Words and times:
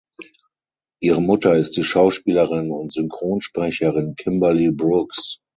Ihre 0.99 1.21
Mutter 1.21 1.53
ist 1.53 1.77
die 1.77 1.83
Schauspielerin 1.83 2.71
und 2.71 2.91
Synchronsprecherin 2.91 4.15
Kimberly 4.15 4.71
Brooks. 4.71 5.39